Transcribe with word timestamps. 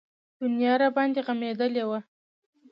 دنيا 0.39 0.73
راباندې 0.81 1.21
غمېدلې 1.27 1.83
وه. 1.89 1.99